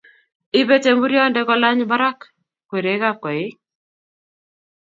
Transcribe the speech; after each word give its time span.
ibei 0.59 0.83
temburionde 0.85 1.41
kolany 1.49 1.81
barak 1.89 2.19
kwerekab 2.69 3.15
koik 3.23 3.55